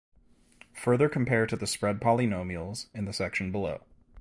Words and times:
Further 0.73 1.07
compare 1.07 1.45
to 1.45 1.55
the 1.55 1.67
spread 1.67 1.99
polynomials, 2.01 2.87
in 2.91 3.05
the 3.05 3.13
section 3.13 3.51
below. 3.51 3.81